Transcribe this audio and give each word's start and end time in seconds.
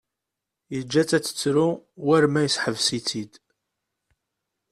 Yeǧǧa-tt 0.73 1.17
ad 1.17 1.23
tettru 1.25 1.67
war 2.05 2.23
ma 2.31 2.41
yesseḥbes-itt-id. 2.43 3.31